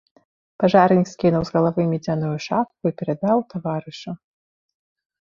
Пажарнік 0.63 1.07
скінуў 1.13 1.43
з 1.51 1.57
галавы 1.59 1.81
мядзяную 1.93 2.33
шапку 2.49 2.83
і 2.95 2.99
перадаў 3.03 3.37
таварышу. 3.55 4.11